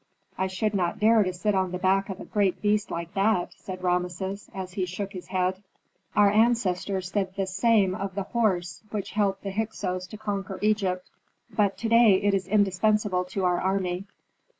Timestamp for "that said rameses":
3.13-4.49